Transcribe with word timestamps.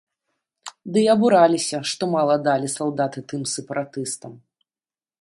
Ды 0.95 1.03
й 1.05 1.09
абураліся, 1.15 1.79
што 1.93 2.03
мала 2.15 2.39
далі 2.49 2.73
салдаты 2.79 3.27
тым 3.33 3.41
сепаратыстам! 3.57 4.33